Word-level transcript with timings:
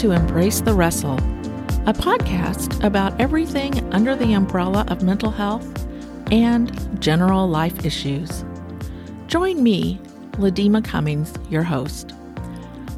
To 0.00 0.12
Embrace 0.12 0.62
the 0.62 0.72
Wrestle, 0.72 1.18
a 1.84 1.92
podcast 1.92 2.82
about 2.82 3.20
everything 3.20 3.92
under 3.92 4.16
the 4.16 4.32
umbrella 4.32 4.86
of 4.88 5.02
mental 5.02 5.30
health 5.30 5.86
and 6.32 7.02
general 7.02 7.46
life 7.46 7.84
issues. 7.84 8.42
Join 9.26 9.62
me, 9.62 10.00
Ladema 10.38 10.82
Cummings, 10.82 11.34
your 11.50 11.64
host. 11.64 12.14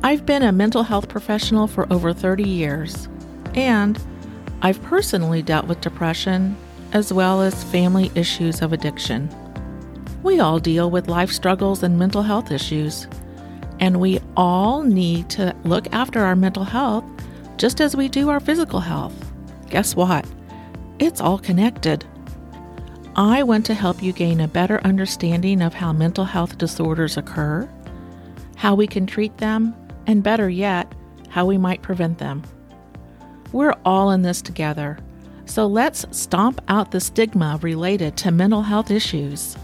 I've 0.05 0.25
been 0.25 0.45
a 0.45 0.53
mental 0.53 0.85
health 0.85 1.09
professional 1.09 1.67
for 1.67 1.93
over 1.93 2.13
30 2.13 2.45
years, 2.45 3.09
and 3.57 4.01
I've 4.63 4.81
personally 4.85 5.43
dealt 5.43 5.67
with 5.67 5.81
depression 5.81 6.57
as 6.93 7.13
well 7.13 7.43
as 7.43 7.65
family 7.65 8.13
issues 8.15 8.63
of 8.63 8.73
addiction. 8.73 9.29
We 10.23 10.39
all 10.39 10.61
deal 10.61 10.89
with 10.89 11.09
life 11.09 11.33
struggles 11.33 11.83
and 11.83 11.99
mental 11.99 12.23
health 12.23 12.53
issues 12.53 13.09
and 13.83 13.99
we 13.99 14.21
all 14.37 14.85
need 14.85 15.29
to 15.29 15.53
look 15.65 15.93
after 15.93 16.21
our 16.21 16.37
mental 16.37 16.63
health 16.63 17.05
just 17.57 17.81
as 17.81 17.97
we 17.97 18.09
do 18.09 18.29
our 18.29 18.39
physical 18.39 18.79
health. 18.79 19.33
Guess 19.71 19.97
what? 19.97 20.25
It's 21.01 21.21
all 21.21 21.37
connected. 21.37 22.05
I 23.17 23.43
want 23.43 23.67
to 23.67 23.75
help 23.75 24.01
you 24.01 24.13
gain 24.13 24.41
a 24.41 24.47
better 24.47 24.81
understanding 24.85 25.61
of 25.61 25.75
how 25.75 25.93
mental 25.93 26.25
health 26.25 26.59
disorders 26.59 27.17
occur, 27.17 27.69
how 28.55 28.77
we 28.77 28.87
can 28.87 29.05
treat 29.05 29.37
them, 29.39 29.75
and 30.07 30.23
better 30.23 30.49
yet, 30.49 30.95
how 31.29 31.45
we 31.45 31.59
might 31.59 31.83
prevent 31.83 32.19
them. 32.19 32.45
We're 33.51 33.75
all 33.85 34.13
in 34.13 34.23
this 34.23 34.43
together, 34.43 34.97
so 35.45 35.67
let's 35.67 36.07
stomp 36.17 36.61
out 36.69 36.93
the 36.93 37.01
stigma 37.01 37.59
related 37.63 38.17
to 38.19 38.31
mental 38.31 38.63
health 38.63 38.93
issues. 38.93 39.57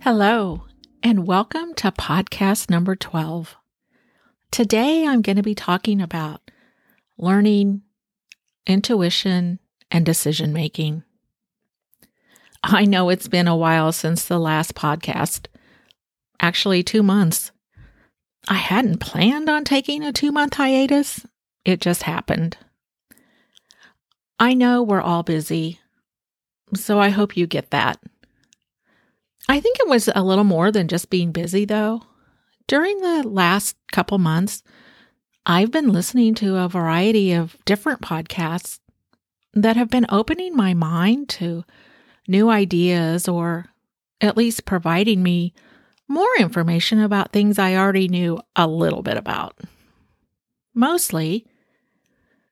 Hello, 0.00 0.62
and 1.06 1.24
welcome 1.24 1.72
to 1.72 1.92
podcast 1.92 2.68
number 2.68 2.96
12. 2.96 3.54
Today 4.50 5.06
I'm 5.06 5.22
going 5.22 5.36
to 5.36 5.42
be 5.44 5.54
talking 5.54 6.00
about 6.00 6.50
learning, 7.16 7.82
intuition, 8.66 9.60
and 9.88 10.04
decision 10.04 10.52
making. 10.52 11.04
I 12.60 12.86
know 12.86 13.08
it's 13.08 13.28
been 13.28 13.46
a 13.46 13.54
while 13.54 13.92
since 13.92 14.24
the 14.24 14.40
last 14.40 14.74
podcast, 14.74 15.46
actually, 16.40 16.82
two 16.82 17.04
months. 17.04 17.52
I 18.48 18.54
hadn't 18.54 18.98
planned 18.98 19.48
on 19.48 19.62
taking 19.62 20.02
a 20.02 20.12
two 20.12 20.32
month 20.32 20.54
hiatus, 20.54 21.24
it 21.64 21.80
just 21.80 22.02
happened. 22.02 22.56
I 24.40 24.54
know 24.54 24.82
we're 24.82 25.00
all 25.00 25.22
busy, 25.22 25.78
so 26.74 26.98
I 26.98 27.10
hope 27.10 27.36
you 27.36 27.46
get 27.46 27.70
that. 27.70 28.00
I 29.48 29.60
think 29.60 29.78
it 29.78 29.88
was 29.88 30.08
a 30.14 30.22
little 30.22 30.44
more 30.44 30.72
than 30.72 30.88
just 30.88 31.10
being 31.10 31.32
busy, 31.32 31.64
though. 31.64 32.02
During 32.66 33.00
the 33.00 33.28
last 33.28 33.76
couple 33.92 34.18
months, 34.18 34.62
I've 35.44 35.70
been 35.70 35.92
listening 35.92 36.34
to 36.36 36.56
a 36.56 36.68
variety 36.68 37.32
of 37.32 37.56
different 37.64 38.00
podcasts 38.00 38.80
that 39.54 39.76
have 39.76 39.88
been 39.88 40.06
opening 40.08 40.56
my 40.56 40.74
mind 40.74 41.28
to 41.30 41.64
new 42.26 42.50
ideas 42.50 43.28
or 43.28 43.66
at 44.20 44.36
least 44.36 44.64
providing 44.64 45.22
me 45.22 45.54
more 46.08 46.28
information 46.38 47.00
about 47.00 47.32
things 47.32 47.58
I 47.58 47.76
already 47.76 48.08
knew 48.08 48.40
a 48.56 48.66
little 48.66 49.02
bit 49.02 49.16
about. 49.16 49.58
Mostly 50.74 51.46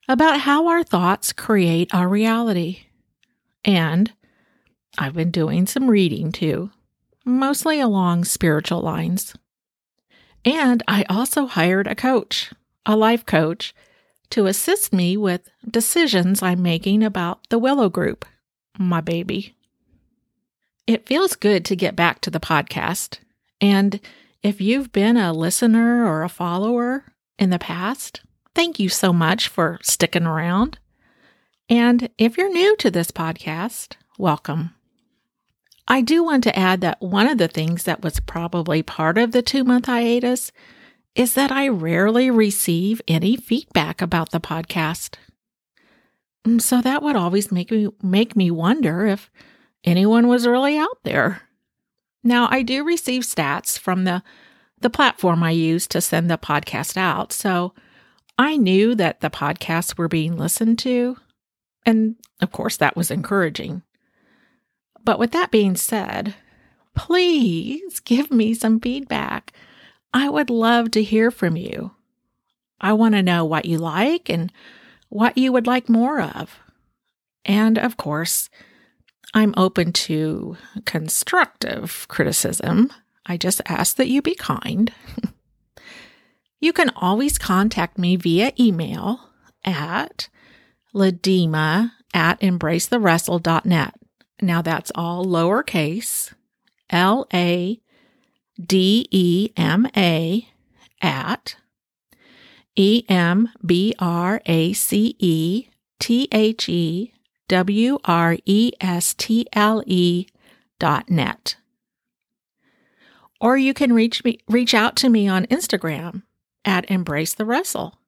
about 0.09 0.41
how 0.41 0.69
our 0.69 0.84
thoughts 0.84 1.33
create 1.33 1.93
our 1.93 2.09
reality. 2.09 2.81
And 3.65 4.12
I've 4.97 5.15
been 5.15 5.31
doing 5.31 5.66
some 5.66 5.91
reading 5.91 6.31
too 6.31 6.71
mostly 7.24 7.80
along 7.80 8.24
spiritual 8.24 8.80
lines. 8.80 9.34
And 10.44 10.82
I 10.86 11.04
also 11.08 11.46
hired 11.46 11.86
a 11.86 11.94
coach, 11.94 12.52
a 12.84 12.96
life 12.96 13.24
coach, 13.24 13.74
to 14.30 14.46
assist 14.46 14.92
me 14.92 15.16
with 15.16 15.48
decisions 15.68 16.42
I'm 16.42 16.62
making 16.62 17.02
about 17.02 17.48
the 17.48 17.58
Willow 17.58 17.88
Group, 17.88 18.24
my 18.78 19.00
baby. 19.00 19.56
It 20.86 21.06
feels 21.06 21.34
good 21.34 21.64
to 21.66 21.76
get 21.76 21.96
back 21.96 22.20
to 22.22 22.30
the 22.30 22.40
podcast. 22.40 23.18
And 23.60 24.00
if 24.42 24.60
you've 24.60 24.92
been 24.92 25.16
a 25.16 25.32
listener 25.32 26.04
or 26.04 26.22
a 26.22 26.28
follower 26.28 27.04
in 27.38 27.50
the 27.50 27.58
past, 27.58 28.20
thank 28.54 28.78
you 28.78 28.88
so 28.88 29.12
much 29.12 29.48
for 29.48 29.78
sticking 29.82 30.26
around. 30.26 30.78
And 31.68 32.10
if 32.18 32.36
you're 32.36 32.52
new 32.52 32.76
to 32.76 32.91
this 32.91 33.10
podcast, 33.10 33.94
welcome. 34.18 34.74
I 35.87 36.00
do 36.00 36.25
want 36.25 36.45
to 36.45 36.59
add 36.59 36.81
that 36.81 37.00
one 37.00 37.28
of 37.28 37.39
the 37.39 37.49
things 37.49 37.84
that 37.84 38.03
was 38.03 38.21
probably 38.21 38.83
part 38.83 39.19
of 39.19 39.33
the 39.33 39.43
two 39.43 39.65
month 39.65 39.87
hiatus 39.87 40.50
is 41.15 41.34
that 41.34 41.53
I 41.53 41.69
rarely 41.69 42.31
receive 42.31 43.00
any 43.06 43.37
feedback 43.37 44.00
about 44.00 44.31
the 44.31 44.41
podcast. 44.41 45.17
So 46.59 46.81
that 46.81 47.03
would 47.03 47.17
always 47.17 47.53
make 47.53 47.71
me 47.71 47.89
make 48.03 48.37
me 48.37 48.50
wonder 48.50 49.06
if 49.06 49.31
anyone 49.84 50.27
was 50.27 50.47
really 50.47 50.77
out 50.77 50.99
there. 51.05 51.43
Now 52.22 52.49
I 52.51 52.62
do 52.62 52.84
receive 52.84 53.22
stats 53.22 53.78
from 53.78 54.05
the 54.05 54.22
the 54.81 54.91
platform 54.91 55.43
I 55.43 55.51
use 55.51 55.87
to 55.89 56.01
send 56.01 56.31
the 56.31 56.37
podcast 56.37 56.97
out. 56.97 57.33
So 57.33 57.72
I 58.37 58.56
knew 58.56 58.95
that 58.97 59.21
the 59.21 59.31
podcasts 59.31 59.97
were 59.97 60.09
being 60.09 60.37
listened 60.37 60.78
to. 60.81 61.16
And 61.87 62.16
of 62.43 62.53
course 62.53 62.77
that 62.78 62.97
was 62.97 63.11
encouraging. 63.11 63.83
But 65.04 65.19
with 65.19 65.32
that 65.32 65.50
being 65.50 65.76
said, 65.76 66.34
please 66.94 68.00
give 68.00 68.31
me 68.31 68.54
some 68.54 68.81
feedback. 68.81 69.53
I 70.12 70.28
would 70.28 70.50
love 70.50 70.91
to 70.92 71.03
hear 71.03 71.31
from 71.31 71.56
you. 71.56 71.92
I 72.81 72.92
want 72.92 73.15
to 73.15 73.22
know 73.22 73.44
what 73.44 73.66
you 73.66 73.78
like 73.78 74.28
and 74.28 74.53
what 75.09 75.37
you 75.37 75.53
would 75.53 75.66
like 75.66 75.88
more 75.88 76.20
of. 76.20 76.59
And 77.44 77.78
of 77.78 77.97
course, 77.97 78.48
I'm 79.34 79.54
open 79.56 79.92
to 79.92 80.56
constructive 80.84 82.06
criticism. 82.09 82.92
I 83.26 83.36
just 83.36 83.60
ask 83.66 83.97
that 83.97 84.09
you 84.09 84.22
be 84.22 84.34
kind. 84.34 84.92
you 86.60 86.72
can 86.72 86.91
always 86.91 87.38
contact 87.38 87.98
me 87.98 88.16
via 88.16 88.53
email 88.59 89.31
at 89.65 90.28
ladema 90.94 91.92
at 92.12 92.41
embracethewrestle.net. 92.41 93.94
Now 94.44 94.60
that's 94.60 94.93
all 94.94 95.25
lowercase, 95.25 96.34
L 96.91 97.27
A 97.32 97.81
D 98.62 99.09
E 99.10 99.49
M 99.56 99.88
A 99.97 100.47
at 101.00 101.56
E 102.77 103.04
M 103.09 103.49
B 103.65 103.94
R 103.99 104.43
A 104.44 104.75
C 104.75 105.16
E 105.19 105.69
T 105.99 106.28
H 106.31 106.69
E 106.69 107.15
W 107.49 107.99
R 108.04 108.37
E 108.44 108.72
S 108.83 109.15
T 109.15 109.47
L 109.54 109.83
E 109.87 110.27
dot 110.78 111.09
net. 111.09 111.56
Or 113.41 113.56
you 113.56 113.72
can 113.72 113.94
reach 113.94 114.25
me 114.25 114.41
reach 114.47 114.75
out 114.75 114.94
to 114.97 115.09
me 115.09 115.27
on 115.27 115.47
Instagram 115.47 116.22
at 116.66 116.91
Embrace 116.91 117.33
the 117.33 117.47
Wrestle. 117.47 117.98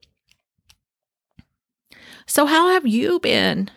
So, 2.25 2.45
how 2.45 2.69
have 2.69 2.87
you 2.87 3.19
been? 3.19 3.69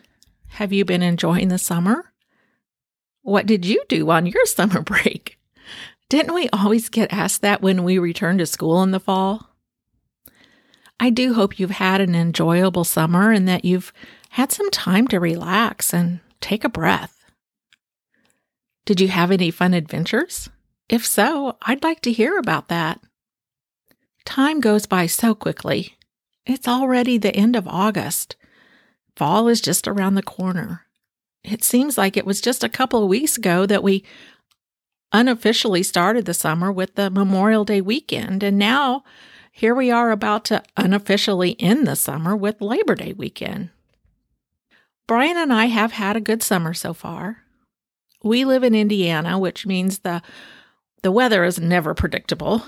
Have 0.48 0.72
you 0.72 0.84
been 0.84 1.02
enjoying 1.02 1.48
the 1.48 1.58
summer? 1.58 2.12
What 3.22 3.46
did 3.46 3.64
you 3.64 3.82
do 3.88 4.10
on 4.10 4.26
your 4.26 4.46
summer 4.46 4.82
break? 4.82 5.38
Didn't 6.08 6.34
we 6.34 6.48
always 6.50 6.88
get 6.88 7.12
asked 7.12 7.42
that 7.42 7.62
when 7.62 7.82
we 7.82 7.98
returned 7.98 8.38
to 8.40 8.46
school 8.46 8.82
in 8.82 8.90
the 8.90 9.00
fall? 9.00 9.48
I 11.00 11.10
do 11.10 11.34
hope 11.34 11.58
you've 11.58 11.72
had 11.72 12.00
an 12.00 12.14
enjoyable 12.14 12.84
summer 12.84 13.32
and 13.32 13.48
that 13.48 13.64
you've 13.64 13.92
had 14.30 14.52
some 14.52 14.70
time 14.70 15.08
to 15.08 15.18
relax 15.18 15.92
and 15.92 16.20
take 16.40 16.64
a 16.64 16.68
breath. 16.68 17.13
Did 18.84 19.00
you 19.00 19.08
have 19.08 19.30
any 19.30 19.50
fun 19.50 19.72
adventures? 19.72 20.50
If 20.88 21.06
so, 21.06 21.56
I'd 21.62 21.82
like 21.82 22.02
to 22.02 22.12
hear 22.12 22.38
about 22.38 22.68
that. 22.68 23.00
Time 24.24 24.60
goes 24.60 24.86
by 24.86 25.06
so 25.06 25.34
quickly. 25.34 25.96
It's 26.46 26.68
already 26.68 27.16
the 27.16 27.34
end 27.34 27.56
of 27.56 27.66
August. 27.66 28.36
Fall 29.16 29.48
is 29.48 29.60
just 29.60 29.88
around 29.88 30.14
the 30.14 30.22
corner. 30.22 30.82
It 31.42 31.64
seems 31.64 31.96
like 31.96 32.16
it 32.16 32.26
was 32.26 32.40
just 32.40 32.64
a 32.64 32.68
couple 32.68 33.02
of 33.02 33.08
weeks 33.08 33.38
ago 33.38 33.64
that 33.66 33.82
we 33.82 34.04
unofficially 35.12 35.82
started 35.82 36.24
the 36.24 36.34
summer 36.34 36.72
with 36.72 36.94
the 36.94 37.10
Memorial 37.10 37.64
Day 37.64 37.80
weekend, 37.80 38.42
and 38.42 38.58
now 38.58 39.04
here 39.52 39.74
we 39.74 39.90
are 39.90 40.10
about 40.10 40.44
to 40.46 40.62
unofficially 40.76 41.56
end 41.60 41.86
the 41.86 41.96
summer 41.96 42.36
with 42.36 42.60
Labor 42.60 42.96
Day 42.96 43.12
weekend. 43.12 43.70
Brian 45.06 45.36
and 45.36 45.52
I 45.52 45.66
have 45.66 45.92
had 45.92 46.16
a 46.16 46.20
good 46.20 46.42
summer 46.42 46.74
so 46.74 46.92
far. 46.92 47.43
We 48.24 48.46
live 48.46 48.64
in 48.64 48.74
Indiana, 48.74 49.38
which 49.38 49.66
means 49.66 49.98
the 49.98 50.22
the 51.02 51.12
weather 51.12 51.44
is 51.44 51.60
never 51.60 51.92
predictable. 51.92 52.64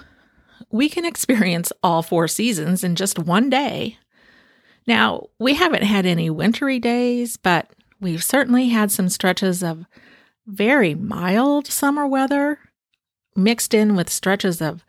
We 0.71 0.91
can 0.91 1.07
experience 1.07 1.73
all 1.83 2.03
four 2.03 2.29
seasons 2.29 2.85
in 2.85 2.95
just 2.95 3.19
one 3.19 3.49
day. 3.49 3.99
Now, 4.87 5.29
we 5.39 5.55
haven't 5.55 5.85
had 5.85 6.05
any 6.05 6.29
wintry 6.29 6.79
days, 6.79 7.39
but 7.39 7.71
we've 7.99 8.23
certainly 8.23 8.69
had 8.69 8.93
some 8.93 9.09
stretches 9.09 9.63
of 9.63 9.87
very 10.47 10.95
mild 10.95 11.67
summer 11.67 12.07
weather 12.07 12.59
mixed 13.35 13.73
in 13.73 13.97
with 13.97 14.11
stretches 14.11 14.61
of 14.61 14.85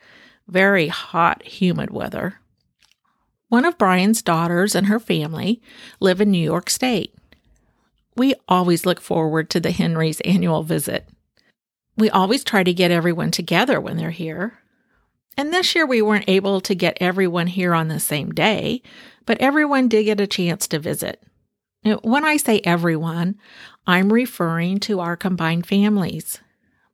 very 0.49 0.89
hot, 0.89 1.41
humid 1.43 1.89
weather. 1.89 2.41
One 3.47 3.63
of 3.63 3.77
Brian's 3.77 4.21
daughters 4.21 4.75
and 4.75 4.87
her 4.87 4.99
family 4.99 5.61
live 6.01 6.19
in 6.19 6.31
New 6.31 6.43
York 6.43 6.69
State. 6.69 7.15
We 8.17 8.33
always 8.47 8.83
look 8.83 8.99
forward 8.99 9.51
to 9.51 9.59
the 9.59 9.71
Henrys' 9.71 10.21
annual 10.21 10.63
visit. 10.63 11.07
We 11.95 12.09
always 12.09 12.43
try 12.43 12.63
to 12.63 12.73
get 12.73 12.89
everyone 12.89 13.29
together 13.29 13.79
when 13.79 13.97
they're 13.97 14.09
here. 14.09 14.57
And 15.37 15.53
this 15.53 15.75
year 15.75 15.85
we 15.85 16.01
weren't 16.01 16.27
able 16.27 16.59
to 16.61 16.73
get 16.73 16.97
everyone 16.99 17.45
here 17.45 17.75
on 17.75 17.89
the 17.89 17.99
same 17.99 18.31
day, 18.31 18.81
but 19.27 19.39
everyone 19.39 19.87
did 19.87 20.05
get 20.05 20.19
a 20.19 20.25
chance 20.25 20.67
to 20.69 20.79
visit. 20.79 21.23
When 22.01 22.25
I 22.25 22.37
say 22.37 22.59
everyone, 22.63 23.35
I'm 23.85 24.11
referring 24.11 24.79
to 24.81 24.99
our 24.99 25.15
combined 25.15 25.67
families. 25.67 26.41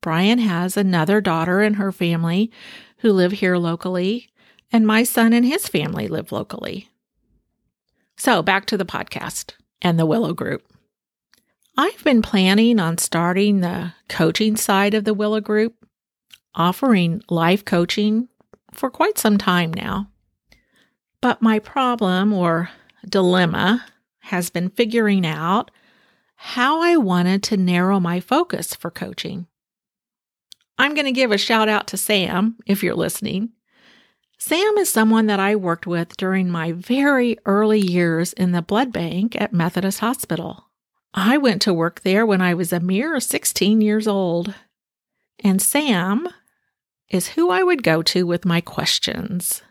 Brian 0.02 0.40
has 0.40 0.76
another 0.76 1.22
daughter 1.22 1.62
and 1.62 1.78
her 1.78 1.94
family 1.94 2.52
who 2.98 3.14
live 3.14 3.32
here 3.32 3.56
locally, 3.56 4.30
and 4.74 4.86
my 4.86 5.04
son 5.04 5.32
and 5.32 5.46
his 5.46 5.70
family 5.70 6.10
live 6.10 6.34
locally. 6.34 6.90
So, 8.18 8.42
back 8.42 8.66
to 8.66 8.78
the 8.78 8.86
podcast 8.86 9.54
and 9.82 9.98
the 9.98 10.06
Willow 10.06 10.34
Group. 10.34 10.73
I've 11.76 12.04
been 12.04 12.22
planning 12.22 12.80
on 12.80 13.00
starting 13.00 13.62
the 13.62 13.94
coaching 14.08 14.56
side 14.56 14.94
of 14.94 15.06
the 15.06 15.14
Willow 15.14 15.42
Group, 15.42 15.74
offering 16.54 17.22
life 17.30 17.66
coaching 17.66 18.28
for 18.72 18.92
quite 18.92 19.18
some 19.18 19.40
time 19.40 19.74
now. 19.74 20.10
But 21.20 21.42
my 21.42 21.58
problem 21.58 22.32
or 22.32 22.70
dilemma 23.10 23.86
has 24.20 24.52
been 24.52 24.70
figuring 24.70 25.26
out 25.26 25.72
how 26.36 26.82
I 26.82 26.96
wanted 26.98 27.42
to 27.44 27.58
narrow 27.58 28.00
my 28.00 28.20
focus 28.20 28.76
for 28.76 28.92
coaching. 28.92 29.48
I'm 30.78 30.94
going 30.94 31.06
to 31.06 31.12
give 31.12 31.32
a 31.32 31.38
shout 31.40 31.70
out 31.70 31.88
to 31.88 31.98
Sam 31.98 32.58
if 32.68 32.84
you're 32.84 32.94
listening. 32.94 33.50
Sam 34.38 34.78
is 34.78 34.92
someone 34.92 35.26
that 35.26 35.40
I 35.40 35.56
worked 35.56 35.88
with 35.88 36.18
during 36.18 36.50
my 36.50 36.72
very 36.72 37.38
early 37.46 37.80
years 37.80 38.34
in 38.34 38.52
the 38.52 38.62
blood 38.62 38.92
bank 38.92 39.40
at 39.42 39.54
Methodist 39.54 40.00
Hospital. 40.00 40.66
I 41.14 41.38
went 41.38 41.62
to 41.64 41.74
work 41.74 42.02
there 42.02 42.26
when 42.26 42.42
I 42.42 42.54
was 42.54 42.74
a 42.74 42.80
mere 42.80 43.20
16 43.20 43.82
years 43.82 44.08
old. 44.08 44.56
And 45.44 45.62
Sam 45.62 46.28
is 47.10 47.30
who 47.30 47.52
I 47.52 47.62
would 47.62 47.84
go 47.84 48.02
to 48.02 48.26
with 48.26 48.46
my 48.46 48.62
questions. 48.62 49.62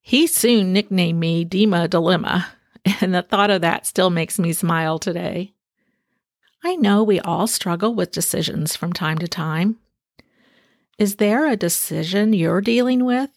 He 0.00 0.26
soon 0.26 0.72
nicknamed 0.72 1.20
me 1.20 1.44
Dima 1.44 1.90
Dilemma, 1.90 2.48
and 3.00 3.14
the 3.14 3.22
thought 3.22 3.50
of 3.50 3.60
that 3.60 3.86
still 3.86 4.08
makes 4.08 4.38
me 4.38 4.54
smile 4.54 4.98
today. 4.98 5.52
I 6.64 6.76
know 6.76 7.02
we 7.02 7.20
all 7.20 7.46
struggle 7.46 7.94
with 7.94 8.10
decisions 8.10 8.74
from 8.74 8.92
time 8.92 9.18
to 9.18 9.28
time. 9.28 9.76
Is 10.98 11.16
there 11.16 11.46
a 11.46 11.56
decision 11.56 12.32
you're 12.32 12.60
dealing 12.62 13.04
with? 13.04 13.30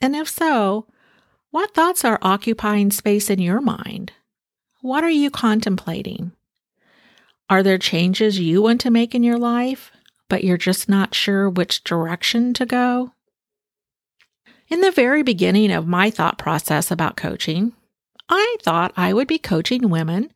And 0.00 0.16
if 0.16 0.28
so, 0.28 0.86
what 1.50 1.72
thoughts 1.72 2.04
are 2.04 2.18
occupying 2.20 2.90
space 2.90 3.30
in 3.30 3.38
your 3.38 3.60
mind? 3.60 4.12
What 4.84 5.02
are 5.02 5.08
you 5.08 5.30
contemplating? 5.30 6.32
Are 7.48 7.62
there 7.62 7.78
changes 7.78 8.38
you 8.38 8.60
want 8.60 8.82
to 8.82 8.90
make 8.90 9.14
in 9.14 9.22
your 9.22 9.38
life, 9.38 9.90
but 10.28 10.44
you're 10.44 10.58
just 10.58 10.90
not 10.90 11.14
sure 11.14 11.48
which 11.48 11.84
direction 11.84 12.52
to 12.52 12.66
go? 12.66 13.12
In 14.68 14.82
the 14.82 14.90
very 14.90 15.22
beginning 15.22 15.72
of 15.72 15.86
my 15.86 16.10
thought 16.10 16.36
process 16.36 16.90
about 16.90 17.16
coaching, 17.16 17.72
I 18.28 18.56
thought 18.60 18.92
I 18.94 19.14
would 19.14 19.26
be 19.26 19.38
coaching 19.38 19.88
women 19.88 20.30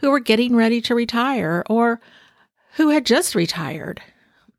who 0.00 0.10
were 0.10 0.20
getting 0.20 0.54
ready 0.54 0.82
to 0.82 0.94
retire 0.94 1.64
or 1.66 1.98
who 2.74 2.90
had 2.90 3.06
just 3.06 3.34
retired 3.34 4.02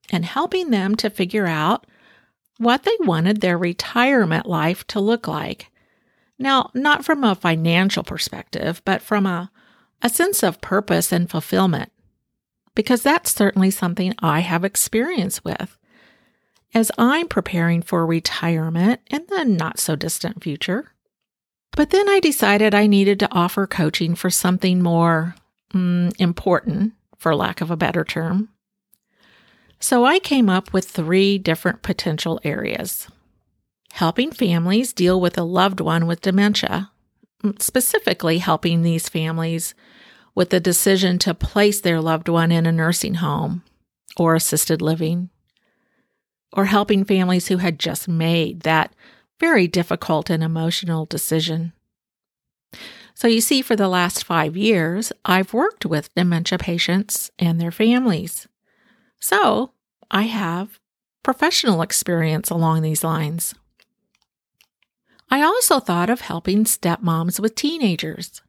and 0.09 0.25
helping 0.25 0.71
them 0.71 0.95
to 0.95 1.11
figure 1.11 1.45
out 1.45 1.85
what 2.57 2.85
they 2.85 2.97
wanted 3.01 3.41
their 3.41 3.59
retirement 3.59 4.47
life 4.47 4.87
to 4.87 4.99
look 4.99 5.27
like. 5.27 5.69
Now, 6.39 6.69
not 6.73 7.03
from 7.03 7.23
a 7.23 7.35
financial 7.35 8.03
perspective, 8.03 8.81
but 8.85 9.01
from 9.01 9.25
a, 9.25 9.51
a 10.01 10.09
sense 10.09 10.43
of 10.43 10.61
purpose 10.61 11.11
and 11.11 11.29
fulfillment, 11.29 11.91
because 12.75 13.01
that's 13.01 13.33
certainly 13.33 13.71
something 13.71 14.13
I 14.19 14.41
have 14.41 14.63
experience 14.63 15.43
with 15.43 15.77
as 16.73 16.91
I'm 16.97 17.27
preparing 17.27 17.81
for 17.81 18.05
retirement 18.05 19.01
in 19.09 19.25
the 19.29 19.43
not 19.45 19.79
so 19.79 19.95
distant 19.95 20.43
future. 20.43 20.91
But 21.71 21.89
then 21.91 22.09
I 22.09 22.19
decided 22.19 22.73
I 22.73 22.87
needed 22.87 23.19
to 23.19 23.31
offer 23.31 23.67
coaching 23.67 24.15
for 24.15 24.29
something 24.29 24.81
more 24.81 25.35
mm, 25.73 26.13
important, 26.19 26.93
for 27.17 27.35
lack 27.35 27.61
of 27.61 27.71
a 27.71 27.77
better 27.77 28.03
term. 28.03 28.49
So 29.79 30.05
I 30.05 30.19
came 30.19 30.49
up 30.49 30.73
with 30.73 30.89
three 30.89 31.37
different 31.37 31.83
potential 31.83 32.39
areas 32.43 33.07
helping 33.97 34.31
families 34.31 34.93
deal 34.93 35.19
with 35.19 35.39
a 35.39 35.43
loved 35.43 35.79
one 35.79 36.05
with 36.05 36.21
dementia, 36.21 36.91
mm, 37.43 37.59
specifically 37.59 38.37
helping 38.37 38.83
these 38.83 39.09
families 39.09 39.73
with 40.35 40.51
the 40.51 40.59
decision 40.59 41.17
to 41.17 41.33
place 41.33 41.81
their 41.81 41.99
loved 41.99 42.29
one 42.29 42.51
in 42.51 42.67
a 42.67 42.71
nursing 42.71 43.15
home 43.15 43.63
or 44.15 44.35
assisted 44.35 44.83
living 44.83 45.31
or 46.53 46.65
helping 46.65 47.03
families 47.03 47.47
who 47.47 47.57
had 47.57 47.79
just 47.79 48.07
made 48.07 48.59
that 48.59 48.93
very 49.39 49.67
difficult 49.67 50.29
and 50.29 50.43
emotional 50.43 51.05
decision. 51.05 51.73
So, 53.15 53.27
you 53.27 53.41
see, 53.41 53.63
for 53.63 53.75
the 53.75 53.87
last 53.87 54.23
five 54.23 54.55
years, 54.55 55.11
I've 55.25 55.53
worked 55.53 55.87
with 55.87 56.13
dementia 56.13 56.59
patients 56.59 57.31
and 57.39 57.59
their 57.59 57.71
families. 57.71 58.47
So, 59.19 59.71
I 60.11 60.23
have 60.23 60.79
professional 61.23 61.81
experience 61.81 62.51
along 62.51 62.83
these 62.83 63.03
lines. 63.03 63.55
I 65.29 65.41
also 65.41 65.79
thought 65.79 66.09
of 66.09 66.21
helping 66.21 66.63
stepmoms 66.63 67.39
with 67.39 67.55
teenagers. 67.55 68.41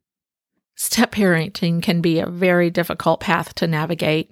Step 0.76 1.10
parenting 1.12 1.82
can 1.82 2.00
be 2.00 2.20
a 2.20 2.26
very 2.26 2.70
difficult 2.70 3.20
path 3.20 3.54
to 3.56 3.66
navigate. 3.66 4.30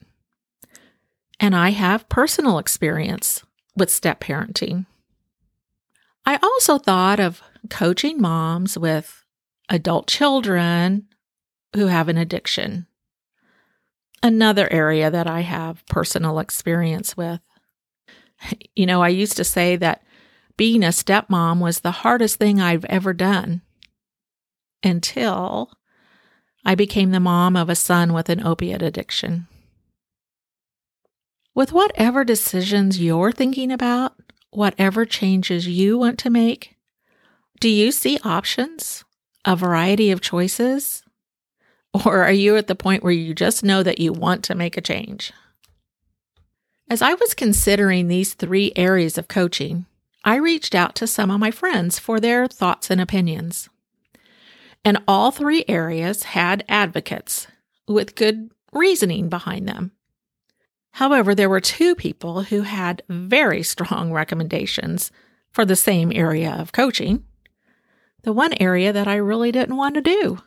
And 1.40 1.56
I 1.56 1.70
have 1.70 2.08
personal 2.08 2.58
experience 2.58 3.42
with 3.76 3.90
step 3.90 4.20
parenting. 4.20 4.86
I 6.24 6.36
also 6.36 6.78
thought 6.78 7.20
of 7.20 7.42
coaching 7.68 8.20
moms 8.20 8.78
with 8.78 9.24
adult 9.68 10.06
children 10.06 11.08
who 11.74 11.86
have 11.86 12.08
an 12.08 12.16
addiction. 12.16 12.86
Another 14.22 14.72
area 14.72 15.10
that 15.10 15.26
I 15.26 15.40
have 15.40 15.84
personal 15.86 16.38
experience 16.38 17.16
with. 17.16 17.40
You 18.74 18.86
know, 18.86 19.02
I 19.02 19.08
used 19.08 19.36
to 19.36 19.44
say 19.44 19.76
that 19.76 20.02
being 20.56 20.82
a 20.82 20.88
stepmom 20.88 21.60
was 21.60 21.80
the 21.80 21.90
hardest 21.90 22.36
thing 22.36 22.60
I've 22.60 22.84
ever 22.86 23.12
done 23.12 23.62
until 24.82 25.72
I 26.64 26.74
became 26.74 27.10
the 27.10 27.20
mom 27.20 27.56
of 27.56 27.68
a 27.68 27.74
son 27.74 28.12
with 28.12 28.28
an 28.28 28.44
opiate 28.44 28.82
addiction. 28.82 29.48
With 31.54 31.72
whatever 31.72 32.24
decisions 32.24 33.00
you're 33.00 33.32
thinking 33.32 33.70
about, 33.70 34.14
whatever 34.50 35.04
changes 35.04 35.66
you 35.66 35.98
want 35.98 36.18
to 36.20 36.30
make, 36.30 36.76
do 37.60 37.68
you 37.68 37.92
see 37.92 38.18
options, 38.24 39.04
a 39.44 39.56
variety 39.56 40.10
of 40.10 40.20
choices? 40.20 41.02
Or 42.04 42.22
are 42.22 42.32
you 42.32 42.56
at 42.56 42.66
the 42.66 42.74
point 42.74 43.02
where 43.02 43.12
you 43.12 43.34
just 43.34 43.64
know 43.64 43.82
that 43.82 43.98
you 43.98 44.12
want 44.12 44.44
to 44.44 44.54
make 44.54 44.76
a 44.76 44.82
change? 44.82 45.32
As 46.90 47.00
I 47.00 47.14
was 47.14 47.32
considering 47.32 48.08
these 48.08 48.34
three 48.34 48.72
areas 48.76 49.16
of 49.16 49.28
coaching, 49.28 49.86
I 50.26 50.36
reached 50.36 50.74
out 50.74 50.96
to 50.96 51.06
some 51.06 51.30
of 51.30 51.38
my 51.38 51.52
friends 51.52 52.00
for 52.00 52.18
their 52.18 52.48
thoughts 52.48 52.90
and 52.90 53.00
opinions. 53.00 53.68
And 54.84 54.98
all 55.06 55.30
three 55.30 55.64
areas 55.68 56.24
had 56.24 56.64
advocates 56.68 57.46
with 57.86 58.16
good 58.16 58.50
reasoning 58.72 59.28
behind 59.28 59.68
them. 59.68 59.92
However, 60.90 61.32
there 61.32 61.48
were 61.48 61.60
two 61.60 61.94
people 61.94 62.42
who 62.42 62.62
had 62.62 63.04
very 63.08 63.62
strong 63.62 64.12
recommendations 64.12 65.12
for 65.52 65.64
the 65.64 65.76
same 65.76 66.10
area 66.12 66.50
of 66.50 66.72
coaching. 66.72 67.24
The 68.22 68.32
one 68.32 68.54
area 68.58 68.92
that 68.92 69.06
I 69.06 69.16
really 69.16 69.52
didn't 69.52 69.76
want 69.76 69.94
to 69.94 70.00
do. 70.00 70.42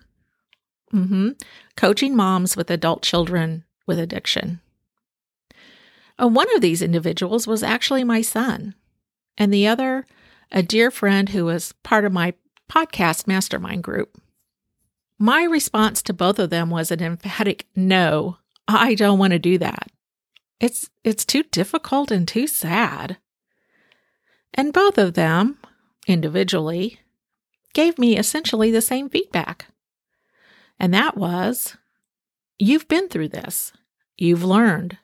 Mm-hmm. 0.93 1.29
Coaching 1.77 2.17
moms 2.17 2.57
with 2.57 2.69
adult 2.69 3.01
children 3.01 3.63
with 3.87 3.97
addiction. 3.97 4.59
Uh, 6.21 6.27
one 6.27 6.53
of 6.53 6.61
these 6.61 6.81
individuals 6.81 7.47
was 7.47 7.63
actually 7.63 8.03
my 8.03 8.21
son, 8.21 8.75
and 9.39 9.53
the 9.53 9.65
other, 9.65 10.05
a 10.51 10.61
dear 10.61 10.91
friend 10.91 11.29
who 11.29 11.45
was 11.45 11.73
part 11.81 12.05
of 12.05 12.11
my 12.11 12.33
podcast 12.69 13.25
mastermind 13.25 13.83
group. 13.83 14.21
My 15.17 15.43
response 15.43 16.01
to 16.03 16.13
both 16.13 16.37
of 16.37 16.49
them 16.49 16.69
was 16.69 16.91
an 16.91 17.01
emphatic 17.01 17.65
no, 17.75 18.37
I 18.67 18.93
don't 18.93 19.17
want 19.17 19.31
to 19.31 19.39
do 19.39 19.57
that. 19.57 19.89
It's 20.59 20.89
it's 21.03 21.25
too 21.25 21.43
difficult 21.43 22.11
and 22.11 22.27
too 22.27 22.45
sad. 22.45 23.17
And 24.53 24.73
both 24.73 24.97
of 24.97 25.13
them, 25.13 25.57
individually, 26.07 26.99
gave 27.73 27.97
me 27.97 28.17
essentially 28.17 28.71
the 28.71 28.81
same 28.81 29.09
feedback. 29.09 29.67
And 30.79 30.93
that 30.93 31.17
was 31.17 31.77
you've 32.57 32.87
been 32.87 33.09
through 33.09 33.29
this, 33.29 33.73
you've 34.17 34.43
learned. 34.43 34.97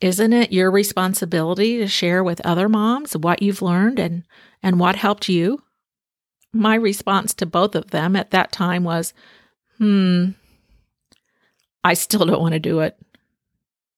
Isn't 0.00 0.32
it 0.32 0.52
your 0.52 0.70
responsibility 0.70 1.78
to 1.78 1.86
share 1.86 2.22
with 2.22 2.44
other 2.44 2.68
moms 2.68 3.16
what 3.16 3.42
you've 3.42 3.62
learned 3.62 3.98
and, 3.98 4.24
and 4.62 4.78
what 4.78 4.96
helped 4.96 5.28
you? 5.28 5.62
My 6.52 6.74
response 6.74 7.32
to 7.34 7.46
both 7.46 7.74
of 7.74 7.90
them 7.90 8.14
at 8.14 8.30
that 8.30 8.52
time 8.52 8.84
was, 8.84 9.14
hmm, 9.78 10.30
I 11.82 11.94
still 11.94 12.26
don't 12.26 12.40
want 12.40 12.52
to 12.52 12.58
do 12.58 12.80
it. 12.80 12.98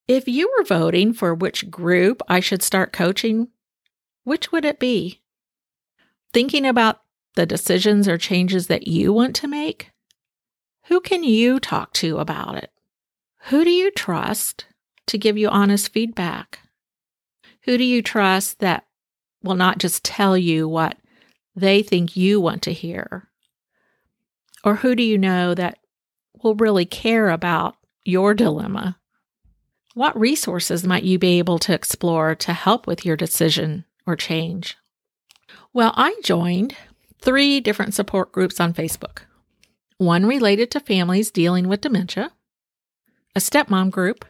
If 0.07 0.29
you 0.29 0.53
were 0.57 0.65
voting 0.65 1.13
for 1.13 1.35
which 1.35 1.71
group 1.71 2.23
I 2.29 2.41
should 2.41 2.63
start 2.63 2.93
coaching, 2.93 3.49
which 4.25 4.53
would 4.53 4.65
it 4.65 4.79
be? 4.79 5.21
Thinking 6.33 6.65
about 6.65 7.03
the 7.35 7.47
decisions 7.47 8.07
or 8.07 8.19
changes 8.19 8.69
that 8.69 8.87
you 8.87 9.13
want 9.13 9.35
to 9.37 9.49
make? 9.49 9.91
Who 10.87 11.01
can 11.01 11.25
you 11.25 11.61
talk 11.61 11.93
to 11.95 12.19
about 12.19 12.57
it? 12.57 12.71
Who 13.49 13.65
do 13.65 13.71
you 13.71 13.91
trust 13.91 14.67
to 15.09 15.19
give 15.19 15.37
you 15.37 15.49
honest 15.49 15.93
feedback? 15.93 16.61
Who 17.63 17.77
do 17.77 17.85
you 17.85 18.03
trust 18.03 18.61
that 18.61 18.87
will 19.43 19.55
not 19.55 19.79
just 19.79 20.05
tell 20.05 20.37
you 20.37 20.69
what 20.69 20.97
they 21.55 21.83
think 21.83 22.17
you 22.17 22.41
want 22.41 22.63
to 22.63 22.73
hear? 22.73 23.29
Or 24.65 24.77
who 24.77 24.95
do 24.95 25.03
you 25.03 25.19
know 25.19 25.55
that 25.55 25.79
will 26.43 26.55
really 26.55 26.87
care 26.87 27.31
about 27.31 27.77
your 28.05 28.35
dilemma? 28.35 28.99
What 29.95 30.19
resources 30.19 30.87
might 30.87 31.05
you 31.05 31.19
be 31.19 31.39
able 31.39 31.59
to 31.61 31.75
explore 31.75 32.35
to 32.37 32.53
help 32.53 32.87
with 32.87 33.05
your 33.05 33.17
decision 33.17 33.85
or 34.07 34.17
change? 34.17 34.77
Well, 35.73 35.93
I 35.97 36.15
joined 36.23 36.77
three 37.21 37.61
different 37.61 37.95
support 37.95 38.33
groups 38.33 38.61
on 38.61 38.73
Facebook 38.73 39.23
one 39.99 40.25
related 40.27 40.71
to 40.71 40.81
families 40.81 41.33
dealing 41.33 41.67
with 41.67 41.81
dementia, 41.81 42.31
a 43.35 43.41
stepmom 43.41 43.91
group, 43.91 44.25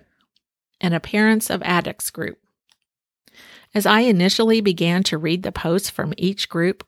and 0.81 0.95
a 0.95 1.01
Parents 1.01 1.51
of 1.51 1.63
Addicts 1.63 2.11
group. 2.11 2.39
As 3.75 3.87
I 3.87 4.01
initially 4.01 4.61
began 4.61 5.03
to 5.05 5.19
read 5.19 5.43
the 5.43 5.53
posts 5.53 5.91
from 5.91 6.15
each 6.17 6.49
group, 6.49 6.85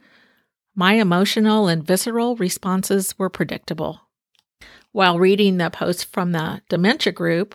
my 0.75 0.95
emotional 0.95 1.69
and 1.69 1.85
visceral 1.85 2.37
responses 2.37 3.19
were 3.19 3.29
predictable. 3.29 4.01
While 4.93 5.19
reading 5.19 5.59
the 5.59 5.71
posts 5.71 6.05
from 6.05 6.33
the 6.33 6.63
dementia 6.69 7.13
group, 7.13 7.55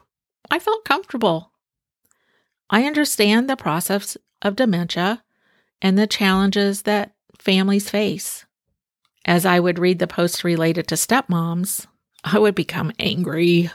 I 0.49 0.59
felt 0.59 0.85
comfortable. 0.85 1.51
I 2.69 2.85
understand 2.85 3.49
the 3.49 3.55
process 3.55 4.17
of 4.41 4.55
dementia 4.55 5.23
and 5.81 5.97
the 5.97 6.07
challenges 6.07 6.83
that 6.83 7.13
families 7.39 7.89
face. 7.89 8.45
As 9.25 9.45
I 9.45 9.59
would 9.59 9.79
read 9.79 9.99
the 9.99 10.07
posts 10.07 10.43
related 10.43 10.87
to 10.89 10.95
stepmoms, 10.95 11.87
I 12.23 12.39
would 12.39 12.55
become 12.55 12.91
angry 12.99 13.71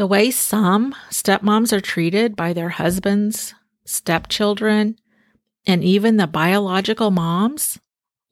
the 0.00 0.06
way 0.06 0.30
some 0.30 0.94
stepmoms 1.10 1.74
are 1.74 1.80
treated 1.82 2.34
by 2.34 2.54
their 2.54 2.70
husbands, 2.70 3.52
stepchildren, 3.84 4.96
and 5.66 5.84
even 5.84 6.16
the 6.16 6.26
biological 6.26 7.10
moms 7.10 7.78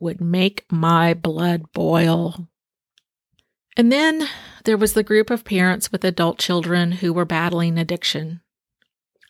would 0.01 0.19
make 0.19 0.65
my 0.73 1.13
blood 1.13 1.71
boil. 1.75 2.49
And 3.77 3.93
then 3.93 4.27
there 4.65 4.79
was 4.79 4.95
the 4.95 5.03
group 5.03 5.29
of 5.29 5.45
parents 5.45 5.93
with 5.93 6.07
adult 6.07 6.39
children 6.39 6.91
who 6.91 7.13
were 7.13 7.27
battling 7.27 7.77
addiction. 7.77 8.41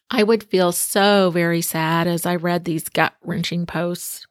I 0.08 0.22
would 0.22 0.44
feel 0.44 0.70
so 0.70 1.30
very 1.30 1.60
sad 1.60 2.06
as 2.06 2.24
I 2.24 2.36
read 2.36 2.64
these 2.64 2.88
gut 2.88 3.14
wrenching 3.24 3.66
posts. 3.66 4.28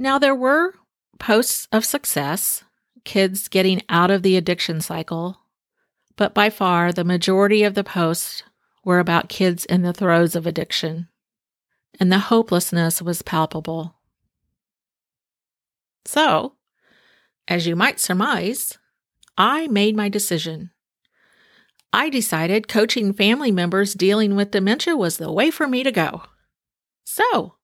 Now, 0.00 0.18
there 0.18 0.34
were 0.34 0.74
posts 1.20 1.68
of 1.70 1.84
success, 1.84 2.64
kids 3.04 3.46
getting 3.46 3.82
out 3.88 4.10
of 4.10 4.24
the 4.24 4.36
addiction 4.36 4.80
cycle, 4.80 5.36
but 6.20 6.34
by 6.34 6.50
far 6.50 6.92
the 6.92 7.02
majority 7.02 7.62
of 7.62 7.72
the 7.72 7.82
posts 7.82 8.42
were 8.84 8.98
about 8.98 9.30
kids 9.30 9.64
in 9.64 9.80
the 9.80 9.92
throes 9.94 10.36
of 10.36 10.46
addiction, 10.46 11.08
and 11.98 12.12
the 12.12 12.18
hopelessness 12.18 13.00
was 13.00 13.22
palpable. 13.22 13.94
So, 16.04 16.56
as 17.48 17.66
you 17.66 17.74
might 17.74 17.98
surmise, 17.98 18.76
I 19.38 19.66
made 19.68 19.96
my 19.96 20.10
decision. 20.10 20.72
I 21.90 22.10
decided 22.10 22.68
coaching 22.68 23.14
family 23.14 23.50
members 23.50 23.94
dealing 23.94 24.36
with 24.36 24.50
dementia 24.50 24.98
was 24.98 25.16
the 25.16 25.32
way 25.32 25.50
for 25.50 25.66
me 25.66 25.82
to 25.82 25.90
go. 25.90 26.24
So, 27.02 27.54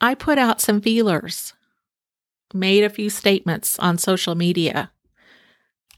I 0.00 0.14
put 0.14 0.38
out 0.38 0.62
some 0.62 0.80
feelers, 0.80 1.52
made 2.54 2.84
a 2.84 2.88
few 2.88 3.10
statements 3.10 3.78
on 3.78 3.98
social 3.98 4.34
media, 4.34 4.92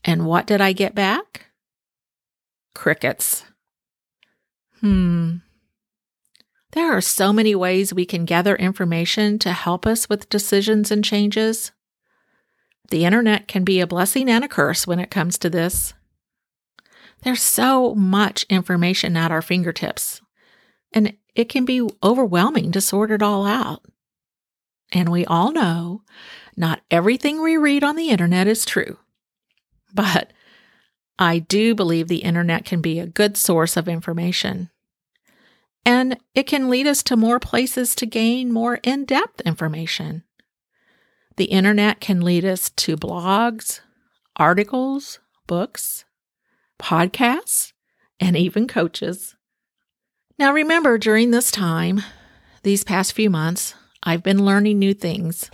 and 0.03 0.27
what 0.27 0.45
did 0.49 0.61
I 0.61 0.73
get 0.73 0.97
back? 0.97 1.48
Crickets. 2.79 3.45
Hmm. 4.79 5.39
There 6.71 6.97
are 6.97 7.01
so 7.01 7.33
many 7.33 7.53
ways 7.57 7.93
we 7.93 8.07
can 8.07 8.25
gather 8.25 8.55
information 8.55 9.41
to 9.41 9.51
help 9.51 9.85
us 9.85 10.09
with 10.09 10.29
decisions 10.29 10.93
and 10.93 11.05
changes. 11.05 11.73
The 12.91 13.05
internet 13.05 13.49
can 13.49 13.65
be 13.65 13.81
a 13.81 13.87
blessing 13.89 14.31
and 14.31 14.45
a 14.45 14.49
curse 14.49 14.87
when 14.87 15.01
it 15.01 15.11
comes 15.11 15.39
to 15.39 15.51
this. 15.51 15.93
There's 17.25 17.43
so 17.43 17.97
much 17.97 18.47
information 18.49 19.17
at 19.17 19.33
our 19.33 19.43
fingertips, 19.43 20.21
and 20.93 21.15
it 21.35 21.49
can 21.49 21.65
be 21.65 21.83
overwhelming 22.01 22.71
to 22.71 22.81
sort 22.81 23.11
it 23.11 23.25
all 23.25 23.45
out. 23.45 23.85
And 24.93 25.09
we 25.09 25.27
all 25.27 25.51
know 25.51 26.03
not 26.57 26.83
everything 26.93 27.43
we 27.43 27.57
read 27.57 27.83
on 27.83 27.97
the 27.97 28.11
internet 28.11 28.47
is 28.47 28.65
true. 28.65 28.99
But 29.93 30.33
I 31.19 31.41
do 31.41 31.75
believe 31.75 32.09
the 32.09 32.19
internet 32.19 32.65
can 32.65 32.81
be 32.81 32.99
a 32.99 33.07
good 33.07 33.37
source 33.37 33.77
of 33.77 33.89
information. 33.89 34.71
And 35.85 36.19
it 36.35 36.47
can 36.47 36.69
lead 36.69 36.87
us 36.87 37.03
to 37.05 37.17
more 37.17 37.41
places 37.41 37.95
to 37.97 38.07
gain 38.07 38.53
more 38.53 38.77
in 38.83 39.05
depth 39.05 39.41
information. 39.43 40.23
The 41.37 41.47
internet 41.47 42.01
can 42.01 42.21
lead 42.21 42.45
us 42.45 42.71
to 42.71 42.97
blogs, 42.97 43.81
articles, 44.37 45.19
books, 45.47 46.05
podcasts, 46.79 47.73
and 48.21 48.37
even 48.37 48.67
coaches. 48.67 49.35
Now, 50.39 50.53
remember, 50.53 50.99
during 50.99 51.31
this 51.31 51.51
time, 51.51 52.03
these 52.63 52.85
past 52.85 53.13
few 53.13 53.31
months, 53.31 53.75
I've 54.03 54.23
been 54.23 54.45
learning 54.45 54.79
new 54.79 54.95
things, 54.95 55.51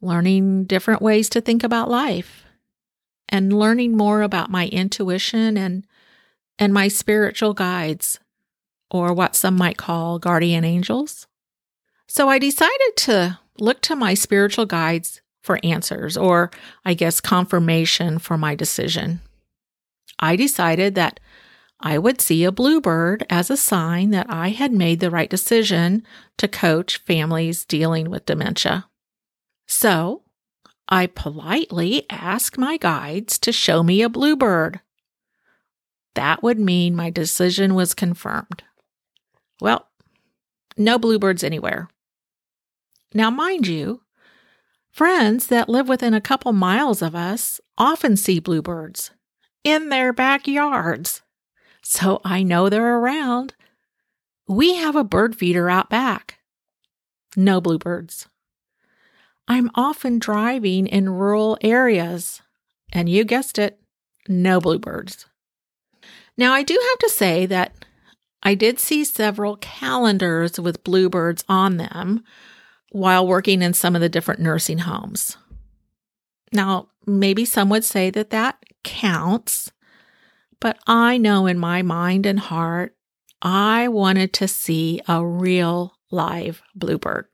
learning 0.00 0.64
different 0.64 1.02
ways 1.02 1.28
to 1.30 1.40
think 1.40 1.64
about 1.64 1.90
life, 1.90 2.44
and 3.28 3.52
learning 3.52 3.96
more 3.96 4.22
about 4.22 4.50
my 4.50 4.68
intuition 4.68 5.56
and 5.56 5.86
and 6.58 6.74
my 6.74 6.88
spiritual 6.88 7.54
guides 7.54 8.18
or 8.90 9.12
what 9.12 9.36
some 9.36 9.56
might 9.56 9.76
call 9.76 10.18
guardian 10.18 10.64
angels. 10.64 11.26
So 12.08 12.28
I 12.28 12.38
decided 12.38 12.96
to 12.96 13.38
look 13.58 13.80
to 13.82 13.94
my 13.94 14.14
spiritual 14.14 14.66
guides 14.66 15.20
for 15.42 15.60
answers 15.62 16.16
or 16.16 16.50
I 16.84 16.94
guess 16.94 17.20
confirmation 17.20 18.18
for 18.18 18.36
my 18.36 18.54
decision. 18.54 19.20
I 20.18 20.36
decided 20.36 20.94
that 20.96 21.20
I 21.80 21.98
would 21.98 22.20
see 22.20 22.42
a 22.42 22.50
bluebird 22.50 23.24
as 23.30 23.50
a 23.50 23.56
sign 23.56 24.10
that 24.10 24.26
I 24.28 24.48
had 24.48 24.72
made 24.72 24.98
the 24.98 25.10
right 25.10 25.30
decision 25.30 26.04
to 26.38 26.48
coach 26.48 26.96
families 26.98 27.64
dealing 27.64 28.10
with 28.10 28.26
dementia. 28.26 28.86
So 29.66 30.22
I 30.88 31.06
politely 31.06 32.06
ask 32.08 32.56
my 32.56 32.78
guides 32.78 33.38
to 33.40 33.52
show 33.52 33.82
me 33.82 34.00
a 34.02 34.08
bluebird. 34.08 34.80
That 36.14 36.42
would 36.42 36.58
mean 36.58 36.96
my 36.96 37.10
decision 37.10 37.74
was 37.74 37.94
confirmed. 37.94 38.62
Well, 39.60 39.86
no 40.76 40.98
bluebirds 40.98 41.44
anywhere. 41.44 41.88
Now, 43.12 43.30
mind 43.30 43.66
you, 43.66 44.02
friends 44.90 45.48
that 45.48 45.68
live 45.68 45.88
within 45.88 46.14
a 46.14 46.20
couple 46.20 46.52
miles 46.52 47.02
of 47.02 47.14
us 47.14 47.60
often 47.76 48.16
see 48.16 48.38
bluebirds 48.38 49.10
in 49.64 49.90
their 49.90 50.12
backyards. 50.12 51.22
So 51.82 52.20
I 52.24 52.42
know 52.42 52.68
they're 52.68 52.98
around. 52.98 53.54
We 54.46 54.76
have 54.76 54.96
a 54.96 55.04
bird 55.04 55.36
feeder 55.36 55.68
out 55.68 55.90
back. 55.90 56.38
No 57.36 57.60
bluebirds. 57.60 58.28
I'm 59.48 59.70
often 59.74 60.18
driving 60.18 60.86
in 60.86 61.08
rural 61.08 61.56
areas, 61.62 62.42
and 62.92 63.08
you 63.08 63.24
guessed 63.24 63.58
it, 63.58 63.80
no 64.28 64.60
bluebirds. 64.60 65.24
Now, 66.36 66.52
I 66.52 66.62
do 66.62 66.78
have 66.90 66.98
to 66.98 67.08
say 67.08 67.46
that 67.46 67.72
I 68.42 68.54
did 68.54 68.78
see 68.78 69.04
several 69.04 69.56
calendars 69.56 70.60
with 70.60 70.84
bluebirds 70.84 71.44
on 71.48 71.78
them 71.78 72.22
while 72.92 73.26
working 73.26 73.62
in 73.62 73.72
some 73.72 73.94
of 73.94 74.02
the 74.02 74.08
different 74.08 74.40
nursing 74.40 74.78
homes. 74.78 75.38
Now, 76.52 76.88
maybe 77.06 77.44
some 77.44 77.70
would 77.70 77.84
say 77.84 78.10
that 78.10 78.30
that 78.30 78.62
counts, 78.84 79.72
but 80.60 80.78
I 80.86 81.16
know 81.16 81.46
in 81.46 81.58
my 81.58 81.82
mind 81.82 82.26
and 82.26 82.38
heart, 82.38 82.94
I 83.40 83.88
wanted 83.88 84.32
to 84.34 84.48
see 84.48 85.00
a 85.08 85.24
real 85.24 85.94
live 86.10 86.62
bluebird. 86.74 87.26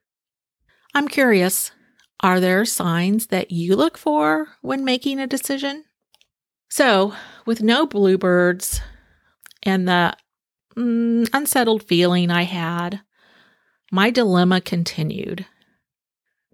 I'm 0.95 1.09
curious 1.09 1.73
Are 2.21 2.41
there 2.41 2.65
signs 2.65 3.27
that 3.29 3.51
you 3.51 3.77
look 3.77 3.99
for 3.99 4.49
when 4.63 4.85
making 4.85 5.19
a 5.19 5.27
decision? 5.27 5.85
So, 6.71 7.15
with 7.47 7.63
no 7.63 7.87
bluebirds 7.87 8.81
and 9.63 9.87
the 9.87 10.17
mm, 10.77 11.29
unsettled 11.33 11.85
feeling 11.85 12.31
I 12.31 12.43
had, 12.43 13.01
my 13.93 14.11
dilemma 14.11 14.61
continued. 14.61 15.47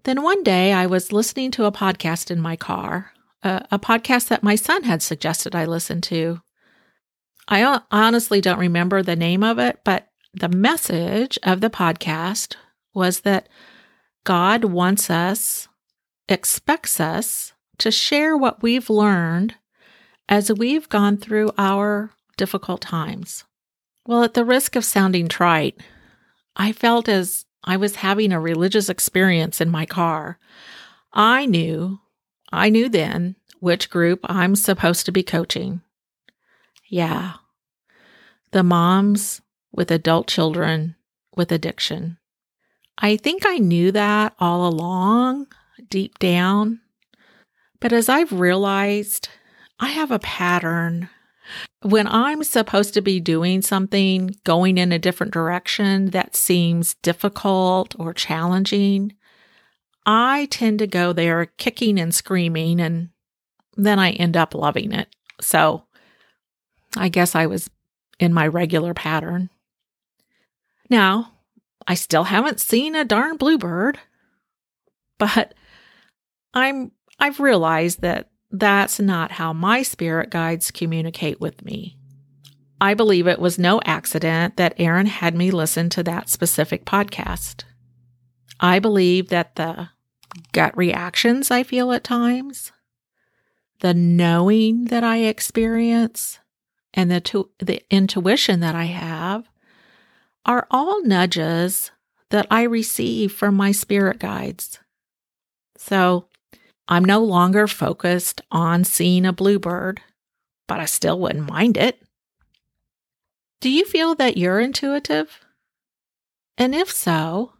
Then 0.03 0.21
one 0.21 0.43
day 0.43 0.73
I 0.73 0.87
was 0.87 1.11
listening 1.11 1.51
to 1.51 1.65
a 1.65 1.71
podcast 1.71 2.31
in 2.31 2.41
my 2.41 2.55
car, 2.55 3.11
a, 3.43 3.65
a 3.71 3.79
podcast 3.79 4.27
that 4.29 4.43
my 4.43 4.55
son 4.55 4.83
had 4.83 5.01
suggested 5.01 5.55
I 5.55 5.65
listen 5.65 6.01
to. 6.01 6.41
I 7.47 7.81
honestly 7.91 8.41
don't 8.41 8.59
remember 8.59 9.03
the 9.03 9.15
name 9.15 9.43
of 9.43 9.59
it, 9.59 9.79
but 9.83 10.07
the 10.33 10.49
message 10.49 11.37
of 11.43 11.61
the 11.61 11.69
podcast 11.69 12.55
was 12.93 13.21
that 13.21 13.49
God 14.23 14.65
wants 14.65 15.09
us, 15.09 15.67
expects 16.29 16.99
us 16.99 17.53
to 17.79 17.91
share 17.91 18.37
what 18.37 18.61
we've 18.61 18.89
learned 18.89 19.55
as 20.29 20.51
we've 20.51 20.87
gone 20.87 21.17
through 21.17 21.51
our 21.57 22.11
difficult 22.37 22.81
times. 22.81 23.43
Well, 24.05 24.23
at 24.23 24.33
the 24.33 24.45
risk 24.45 24.75
of 24.75 24.85
sounding 24.85 25.27
trite, 25.27 25.79
I 26.55 26.71
felt 26.71 27.09
as 27.09 27.45
I 27.63 27.77
was 27.77 27.97
having 27.97 28.31
a 28.31 28.39
religious 28.39 28.89
experience 28.89 29.61
in 29.61 29.69
my 29.69 29.85
car. 29.85 30.39
I 31.13 31.45
knew, 31.45 31.99
I 32.51 32.69
knew 32.69 32.89
then 32.89 33.35
which 33.59 33.89
group 33.89 34.19
I'm 34.23 34.55
supposed 34.55 35.05
to 35.05 35.11
be 35.11 35.23
coaching. 35.23 35.81
Yeah, 36.89 37.33
the 38.51 38.63
moms 38.63 39.41
with 39.71 39.91
adult 39.91 40.27
children 40.27 40.95
with 41.35 41.51
addiction. 41.51 42.17
I 43.03 43.17
think 43.17 43.43
I 43.47 43.57
knew 43.57 43.91
that 43.91 44.35
all 44.39 44.67
along, 44.67 45.47
deep 45.89 46.19
down. 46.19 46.81
But 47.79 47.91
as 47.91 48.07
I've 48.07 48.31
realized, 48.31 49.27
I 49.79 49.87
have 49.87 50.11
a 50.11 50.19
pattern. 50.19 51.09
When 51.81 52.05
I'm 52.07 52.43
supposed 52.43 52.93
to 52.93 53.01
be 53.01 53.19
doing 53.19 53.63
something, 53.63 54.35
going 54.43 54.77
in 54.77 54.91
a 54.91 54.99
different 54.99 55.33
direction 55.33 56.11
that 56.11 56.35
seems 56.35 56.93
difficult 57.01 57.95
or 57.97 58.13
challenging, 58.13 59.13
I 60.05 60.47
tend 60.51 60.79
to 60.79 60.87
go 60.87 61.11
there 61.11 61.47
kicking 61.57 61.99
and 61.99 62.13
screaming, 62.13 62.79
and 62.79 63.09
then 63.75 63.97
I 63.97 64.11
end 64.11 64.37
up 64.37 64.53
loving 64.53 64.91
it. 64.91 65.07
So 65.41 65.85
I 66.95 67.09
guess 67.09 67.33
I 67.33 67.47
was 67.47 67.67
in 68.19 68.31
my 68.31 68.45
regular 68.45 68.93
pattern. 68.93 69.49
Now, 70.89 71.31
I 71.91 71.95
still 71.95 72.23
haven't 72.23 72.61
seen 72.61 72.95
a 72.95 73.03
darn 73.03 73.35
bluebird, 73.35 73.99
but 75.17 75.53
I'm 76.53 76.93
I've 77.19 77.41
realized 77.41 77.99
that 77.99 78.29
that's 78.49 78.97
not 78.97 79.33
how 79.33 79.51
my 79.51 79.83
spirit 79.83 80.29
guides 80.29 80.71
communicate 80.71 81.41
with 81.41 81.65
me. 81.65 81.97
I 82.79 82.93
believe 82.93 83.27
it 83.27 83.41
was 83.41 83.59
no 83.59 83.81
accident 83.83 84.55
that 84.55 84.75
Aaron 84.77 85.05
had 85.05 85.35
me 85.35 85.51
listen 85.51 85.89
to 85.89 86.03
that 86.03 86.29
specific 86.29 86.85
podcast. 86.85 87.65
I 88.61 88.79
believe 88.79 89.27
that 89.27 89.57
the 89.57 89.89
gut 90.53 90.77
reactions 90.77 91.51
I 91.51 91.63
feel 91.63 91.91
at 91.91 92.05
times, 92.05 92.71
the 93.81 93.93
knowing 93.93 94.85
that 94.85 95.03
I 95.03 95.23
experience, 95.23 96.39
and 96.93 97.11
the, 97.11 97.19
to- 97.19 97.51
the 97.59 97.83
intuition 97.89 98.61
that 98.61 98.75
I 98.75 98.85
have 98.85 99.50
are 100.45 100.67
all 100.71 101.03
nudges 101.03 101.91
that 102.29 102.47
I 102.49 102.63
receive 102.63 103.31
from 103.31 103.55
my 103.55 103.71
spirit 103.71 104.19
guides. 104.19 104.79
So 105.77 106.25
I'm 106.87 107.05
no 107.05 107.23
longer 107.23 107.67
focused 107.67 108.41
on 108.51 108.83
seeing 108.83 109.25
a 109.25 109.33
bluebird, 109.33 110.01
but 110.67 110.79
I 110.79 110.85
still 110.85 111.19
wouldn't 111.19 111.49
mind 111.49 111.77
it. 111.77 112.01
Do 113.59 113.69
you 113.69 113.85
feel 113.85 114.15
that 114.15 114.37
you're 114.37 114.59
intuitive? 114.59 115.39
And 116.57 116.73
if 116.73 116.91
so, 116.91 117.53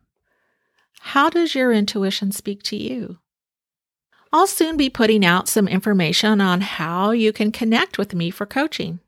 how 1.00 1.30
does 1.30 1.56
your 1.56 1.72
intuition 1.72 2.32
speak 2.32 2.64
to 2.64 2.76
you? 2.76 3.20
I'll 4.34 4.48
soon 4.48 4.78
be 4.78 4.90
putting 4.90 5.26
out 5.26 5.50
some 5.50 5.68
information 5.68 6.40
on 6.40 6.62
how 6.62 7.12
you 7.12 7.34
can 7.34 7.52
connect 7.52 7.98
with 7.98 8.14
me 8.14 8.32
for 8.32 8.46
coaching. 8.46 9.00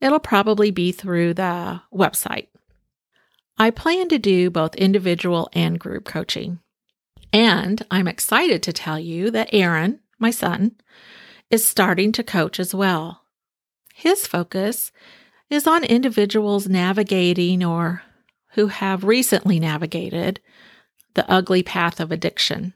It'll 0.00 0.18
probably 0.18 0.70
be 0.70 0.92
through 0.92 1.34
the 1.34 1.82
website. 1.92 2.48
I 3.56 3.70
plan 3.70 4.08
to 4.08 4.18
do 4.18 4.50
both 4.50 4.74
individual 4.74 5.48
and 5.52 5.78
group 5.78 6.04
coaching. 6.04 6.58
And 7.32 7.84
I'm 7.90 8.08
excited 8.08 8.62
to 8.64 8.72
tell 8.72 8.98
you 8.98 9.30
that 9.30 9.50
Aaron, 9.52 10.00
my 10.18 10.30
son, 10.30 10.72
is 11.50 11.64
starting 11.64 12.12
to 12.12 12.22
coach 12.22 12.58
as 12.58 12.74
well. 12.74 13.22
His 13.94 14.26
focus 14.26 14.90
is 15.50 15.66
on 15.66 15.84
individuals 15.84 16.68
navigating 16.68 17.64
or 17.64 18.02
who 18.54 18.68
have 18.68 19.04
recently 19.04 19.60
navigated 19.60 20.40
the 21.14 21.30
ugly 21.30 21.62
path 21.62 22.00
of 22.00 22.10
addiction. 22.10 22.74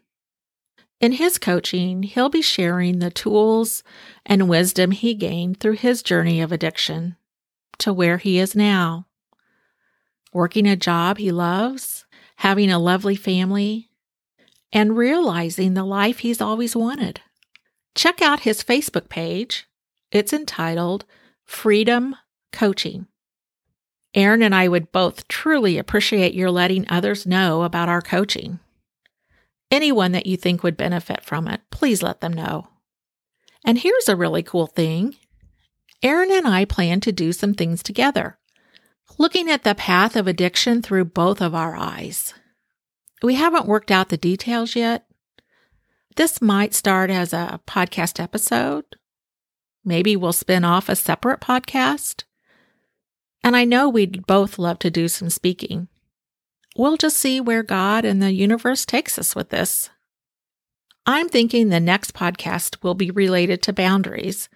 In 1.00 1.12
his 1.12 1.38
coaching, 1.38 2.02
he'll 2.04 2.28
be 2.28 2.42
sharing 2.42 2.98
the 2.98 3.10
tools 3.10 3.82
and 4.26 4.48
wisdom 4.48 4.92
he 4.92 5.14
gained 5.14 5.58
through 5.58 5.74
his 5.74 6.02
journey 6.02 6.40
of 6.40 6.52
addiction 6.52 7.16
to 7.78 7.92
where 7.92 8.18
he 8.18 8.38
is 8.38 8.54
now. 8.54 9.07
Working 10.38 10.68
a 10.68 10.77
job 10.77 11.18
he 11.18 11.33
loves, 11.33 12.07
having 12.37 12.70
a 12.70 12.79
lovely 12.79 13.16
family, 13.16 13.90
and 14.72 14.96
realizing 14.96 15.74
the 15.74 15.83
life 15.83 16.20
he's 16.20 16.40
always 16.40 16.77
wanted. 16.77 17.20
Check 17.96 18.22
out 18.22 18.38
his 18.46 18.62
Facebook 18.62 19.09
page. 19.09 19.66
It's 20.12 20.33
entitled 20.33 21.07
Freedom 21.44 22.14
Coaching. 22.53 23.09
Aaron 24.14 24.44
and 24.44 24.55
I 24.55 24.68
would 24.68 24.92
both 24.92 25.27
truly 25.27 25.77
appreciate 25.77 26.35
your 26.35 26.53
letting 26.53 26.87
others 26.88 27.27
know 27.27 27.64
about 27.64 27.88
our 27.88 28.01
coaching. 28.01 28.61
Anyone 29.72 30.12
that 30.12 30.27
you 30.27 30.37
think 30.37 30.62
would 30.62 30.77
benefit 30.77 31.24
from 31.24 31.48
it, 31.48 31.62
please 31.72 32.01
let 32.01 32.20
them 32.20 32.33
know. 32.33 32.68
And 33.64 33.77
here's 33.77 34.09
a 34.09 34.14
really 34.14 34.44
cool 34.44 34.68
thing 34.68 35.16
Aaron 36.01 36.31
and 36.31 36.46
I 36.46 36.64
plan 36.64 37.01
to 37.01 37.11
do 37.11 37.33
some 37.33 37.55
things 37.55 37.83
together, 37.83 38.38
looking 39.18 39.50
at 39.50 39.64
the 39.64 39.74
path 39.74 40.16
of 40.16 40.26
addiction 40.26 40.81
through 40.81 41.04
both 41.04 41.40
of 41.42 41.54
our 41.54 41.76
eyes. 41.76 42.33
We 43.22 43.35
haven't 43.35 43.66
worked 43.66 43.90
out 43.90 44.09
the 44.09 44.16
details 44.16 44.76
yet. 44.76 45.07
This 46.16 46.40
might 46.40 46.72
start 46.74 47.11
as 47.11 47.33
a 47.33 47.61
podcast 47.66 48.22
episode. 48.22 48.85
Maybe 49.85 50.16
we'll 50.16 50.33
spin 50.33 50.64
off 50.64 50.88
a 50.88 50.96
separate 50.96 51.40
podcast. 51.40 52.24
And 53.42 53.57
I 53.57 53.64
know 53.64 53.88
we'd 53.88 54.26
both 54.26 54.59
love 54.59 54.78
to 54.81 54.90
do 54.90 55.09
some 55.09 55.31
speaking. 55.31 55.88
We'll 56.76 56.96
just 56.96 57.16
see 57.16 57.40
where 57.40 57.62
God 57.62 58.04
and 58.04 58.22
the 58.22 58.33
universe 58.33 58.85
takes 58.85 59.18
us 59.18 59.35
with 59.35 59.50
this. 59.50 59.90
I'm 61.07 61.28
thinking 61.28 61.68
the 61.68 61.81
next 61.81 62.14
podcast 62.14 62.83
will 62.83 62.94
be 62.94 63.11
related 63.11 63.62
to 63.62 63.72
boundaries, 63.72 64.48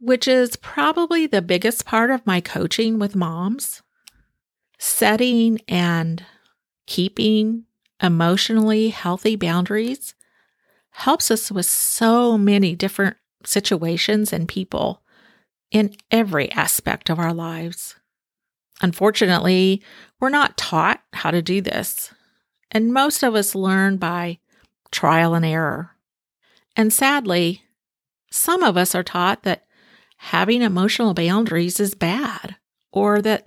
which 0.00 0.26
is 0.26 0.56
probably 0.56 1.26
the 1.26 1.42
biggest 1.42 1.84
part 1.84 2.10
of 2.10 2.26
my 2.26 2.40
coaching 2.40 2.98
with 2.98 3.14
moms. 3.14 3.82
Setting 4.78 5.60
and 5.68 6.24
keeping 6.86 7.64
emotionally 8.02 8.88
healthy 8.88 9.36
boundaries 9.36 10.14
helps 10.90 11.30
us 11.30 11.52
with 11.52 11.66
so 11.66 12.38
many 12.38 12.74
different 12.74 13.16
situations 13.44 14.32
and 14.32 14.48
people 14.48 15.02
in 15.70 15.94
every 16.10 16.50
aspect 16.52 17.10
of 17.10 17.18
our 17.18 17.32
lives. 17.32 17.96
Unfortunately, 18.80 19.82
we're 20.18 20.30
not 20.30 20.56
taught 20.56 21.02
how 21.12 21.30
to 21.30 21.42
do 21.42 21.60
this, 21.60 22.12
and 22.70 22.92
most 22.92 23.22
of 23.22 23.34
us 23.34 23.54
learn 23.54 23.98
by 23.98 24.38
trial 24.90 25.34
and 25.34 25.44
error. 25.44 25.90
And 26.74 26.92
sadly, 26.92 27.64
some 28.30 28.62
of 28.62 28.76
us 28.76 28.94
are 28.94 29.02
taught 29.02 29.42
that 29.42 29.64
having 30.24 30.60
emotional 30.60 31.14
boundaries 31.14 31.80
is 31.80 31.94
bad, 31.94 32.56
or 32.92 33.22
that 33.22 33.46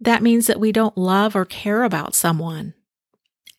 that 0.00 0.22
means 0.22 0.48
that 0.48 0.58
we 0.58 0.72
don't 0.72 0.98
love 0.98 1.36
or 1.36 1.44
care 1.44 1.84
about 1.84 2.16
someone. 2.16 2.74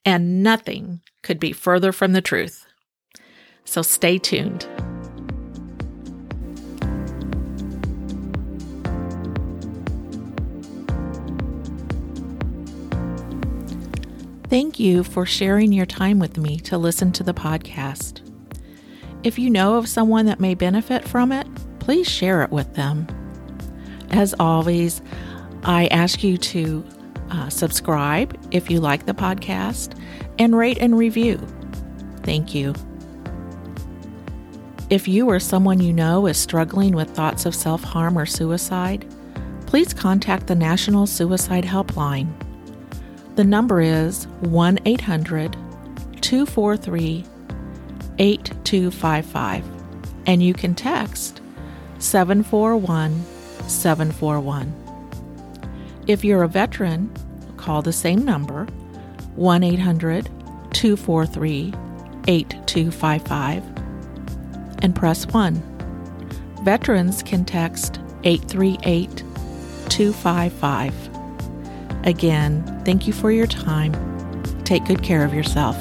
And 0.03 0.43
nothing 0.43 0.99
could 1.23 1.39
be 1.39 1.53
further 1.53 1.93
from 1.93 2.11
the 2.11 2.21
truth. 2.21 2.65
So 3.63 3.81
stay 3.81 4.17
tuned. 4.17 4.67
Thank 14.49 14.77
you 14.77 15.05
for 15.05 15.25
sharing 15.25 15.71
your 15.71 15.85
time 15.85 16.19
with 16.19 16.37
me 16.37 16.59
to 16.61 16.77
listen 16.77 17.13
to 17.13 17.23
the 17.23 17.33
podcast. 17.33 18.19
If 19.23 19.39
you 19.39 19.49
know 19.49 19.75
of 19.75 19.87
someone 19.87 20.25
that 20.25 20.41
may 20.41 20.55
benefit 20.55 21.07
from 21.07 21.31
it, 21.31 21.47
please 21.81 22.07
share 22.07 22.43
it 22.43 22.51
with 22.51 22.73
them. 22.75 23.07
As 24.11 24.35
always, 24.39 25.01
I 25.63 25.87
ask 25.87 26.23
you 26.23 26.37
to 26.37 26.85
uh, 27.31 27.49
subscribe 27.49 28.37
if 28.51 28.69
you 28.69 28.79
like 28.79 29.07
the 29.07 29.13
podcast 29.13 29.99
and 30.37 30.55
rate 30.55 30.77
and 30.79 30.97
review. 30.97 31.37
Thank 32.23 32.53
you. 32.53 32.75
If 34.91 35.07
you 35.07 35.27
or 35.27 35.39
someone 35.39 35.79
you 35.79 35.91
know 35.91 36.27
is 36.27 36.37
struggling 36.37 36.93
with 36.93 37.09
thoughts 37.09 37.47
of 37.47 37.55
self 37.55 37.83
harm 37.83 38.17
or 38.17 38.27
suicide, 38.27 39.05
please 39.65 39.93
contact 39.93 40.47
the 40.47 40.55
National 40.55 41.07
Suicide 41.07 41.63
Helpline. 41.63 42.31
The 43.37 43.43
number 43.43 43.81
is 43.81 44.27
1 44.41 44.79
800 44.85 45.53
243 46.21 47.25
8255, 48.19 49.65
and 50.27 50.43
you 50.43 50.53
can 50.53 50.75
text 50.75 51.40
741 52.01 53.23
741. 53.67 54.73
If 56.07 56.25
you're 56.25 56.43
a 56.43 56.47
veteran, 56.47 57.13
call 57.57 57.81
the 57.83 57.93
same 57.93 58.25
number 58.25 58.65
1 59.35 59.63
800 59.63 60.25
243 60.73 61.73
8255 62.27 63.63
and 64.81 64.95
press 64.95 65.27
1. 65.27 65.55
Veterans 66.63 67.21
can 67.21 67.45
text 67.45 67.99
838 68.23 69.23
255. 69.89 71.09
Again, 72.03 72.81
thank 72.83 73.05
you 73.05 73.13
for 73.13 73.31
your 73.31 73.47
time. 73.47 73.93
Take 74.63 74.85
good 74.85 75.03
care 75.03 75.23
of 75.23 75.33
yourself. 75.33 75.77